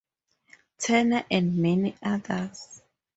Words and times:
Turner 0.79 1.25
and 1.29 1.57
many 1.59 1.95
others. 2.01 2.81